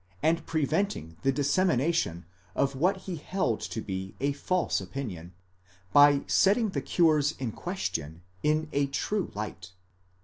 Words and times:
and 0.23 0.47
preventing 0.47 1.15
the 1.21 1.31
dissemination 1.31 2.25
of 2.55 2.75
what 2.75 2.97
he 3.05 3.17
held 3.17 3.59
to 3.61 3.81
be 3.83 4.15
a 4.19 4.31
false 4.33 4.81
opinion, 4.81 5.31
by 5.93 6.23
setting 6.25 6.69
the 6.69 6.81
cures 6.81 7.33
in 7.33 7.51
question 7.51 8.23
in 8.41 8.67
a 8.71 8.87
true 8.87 9.31
light. 9.35 9.73